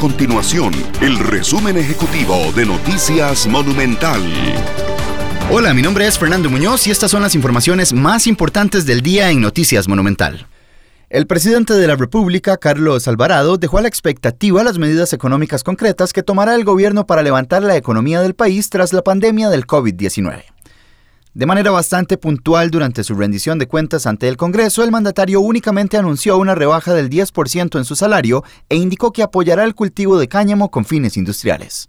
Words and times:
continuación 0.00 0.72
el 1.02 1.18
resumen 1.18 1.76
ejecutivo 1.76 2.34
de 2.56 2.64
Noticias 2.64 3.46
Monumental. 3.46 4.22
Hola, 5.50 5.74
mi 5.74 5.82
nombre 5.82 6.06
es 6.06 6.18
Fernando 6.18 6.48
Muñoz 6.48 6.86
y 6.86 6.90
estas 6.90 7.10
son 7.10 7.20
las 7.20 7.34
informaciones 7.34 7.92
más 7.92 8.26
importantes 8.26 8.86
del 8.86 9.02
día 9.02 9.30
en 9.30 9.42
Noticias 9.42 9.88
Monumental. 9.88 10.46
El 11.10 11.26
presidente 11.26 11.74
de 11.74 11.86
la 11.86 11.96
República, 11.96 12.56
Carlos 12.56 13.08
Alvarado, 13.08 13.58
dejó 13.58 13.76
a 13.76 13.82
la 13.82 13.88
expectativa 13.88 14.64
las 14.64 14.78
medidas 14.78 15.12
económicas 15.12 15.62
concretas 15.62 16.14
que 16.14 16.22
tomará 16.22 16.54
el 16.54 16.64
gobierno 16.64 17.06
para 17.06 17.22
levantar 17.22 17.62
la 17.62 17.76
economía 17.76 18.22
del 18.22 18.32
país 18.32 18.70
tras 18.70 18.94
la 18.94 19.02
pandemia 19.02 19.50
del 19.50 19.66
COVID-19. 19.66 20.44
De 21.32 21.46
manera 21.46 21.70
bastante 21.70 22.16
puntual 22.18 22.72
durante 22.72 23.04
su 23.04 23.14
rendición 23.14 23.60
de 23.60 23.68
cuentas 23.68 24.04
ante 24.08 24.26
el 24.26 24.36
Congreso, 24.36 24.82
el 24.82 24.90
mandatario 24.90 25.40
únicamente 25.40 25.96
anunció 25.96 26.36
una 26.36 26.56
rebaja 26.56 26.92
del 26.92 27.08
10% 27.08 27.78
en 27.78 27.84
su 27.84 27.94
salario 27.94 28.42
e 28.68 28.74
indicó 28.74 29.12
que 29.12 29.22
apoyará 29.22 29.62
el 29.62 29.76
cultivo 29.76 30.18
de 30.18 30.26
cáñamo 30.26 30.72
con 30.72 30.84
fines 30.84 31.16
industriales. 31.16 31.88